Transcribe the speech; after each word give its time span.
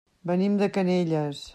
Venim 0.31 0.55
de 0.61 0.71
Canyelles. 0.79 1.49